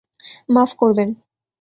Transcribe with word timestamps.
মাফ 0.49 0.71
করবেন। 0.75 1.09